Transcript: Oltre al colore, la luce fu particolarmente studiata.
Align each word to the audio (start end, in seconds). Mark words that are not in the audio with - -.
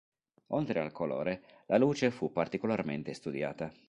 Oltre 0.47 0.79
al 0.79 0.91
colore, 0.91 1.43
la 1.67 1.77
luce 1.77 2.09
fu 2.09 2.31
particolarmente 2.31 3.13
studiata. 3.13 3.71